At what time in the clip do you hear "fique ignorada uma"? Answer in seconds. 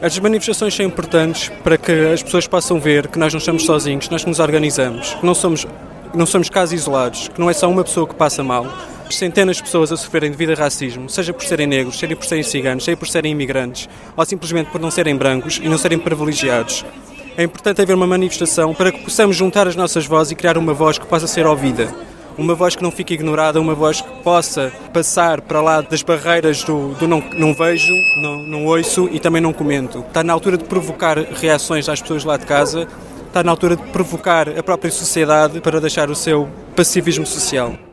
22.90-23.74